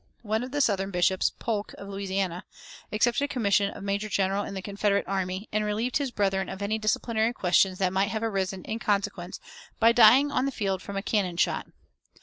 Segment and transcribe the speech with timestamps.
[0.23, 2.43] One of the southern bishops, Polk, of Louisiana,
[2.91, 6.63] accepted a commission of major general in the Confederate army, and relieved his brethren of
[6.63, 9.39] any disciplinary questions that might have arisen in consequence
[9.79, 11.67] by dying on the field from a cannon shot.